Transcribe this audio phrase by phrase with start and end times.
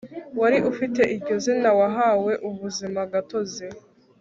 [0.39, 3.65] wari ufite iryo zina wahawe ubuzima gatozi